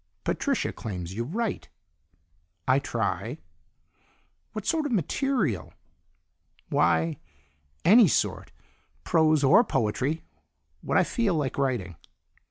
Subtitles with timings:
[0.23, 1.69] Patricia claims you write."
[2.67, 3.37] "I try."
[4.53, 5.73] "What sort of material?"
[6.69, 7.17] "Why
[7.85, 8.51] any sort.
[9.03, 10.23] Prose or poetry;
[10.81, 11.97] what I feel like writing."